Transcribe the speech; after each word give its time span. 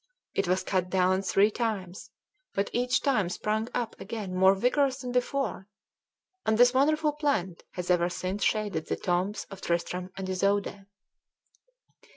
It 0.33 0.47
was 0.47 0.63
cut 0.63 0.89
down 0.89 1.21
three 1.21 1.51
times, 1.51 2.09
but 2.55 2.71
each 2.73 3.01
time 3.01 3.29
sprung 3.29 3.69
up 3.75 3.95
again 4.01 4.33
more 4.33 4.55
vigorous 4.55 4.97
than 4.97 5.11
before, 5.11 5.67
and 6.43 6.57
this 6.57 6.73
wonderful 6.73 7.11
plant 7.11 7.61
has 7.73 7.91
ever 7.91 8.09
since 8.09 8.43
shaded 8.43 8.87
the 8.87 8.95
tombs 8.95 9.45
of 9.51 9.61
Tristram 9.61 10.09
and 10.17 10.27
Isoude. 10.27 10.87